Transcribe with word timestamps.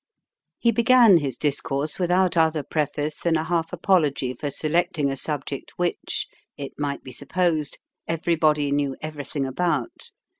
He 0.57 0.71
began 0.71 1.17
his 1.17 1.37
discourse 1.37 1.99
without 1.99 2.35
other 2.35 2.63
preface 2.63 3.19
than 3.19 3.37
a 3.37 3.43
half 3.43 3.71
apology 3.71 4.33
for 4.33 4.49
selecting 4.49 5.11
a 5.11 5.15
subject 5.15 5.73
which, 5.77 6.25
it 6.57 6.71
might 6.79 7.03
be 7.03 7.11
supposed, 7.11 7.77
everybody 8.07 8.71
knew 8.71 8.95
everything 9.03 9.45
about. 9.45 10.09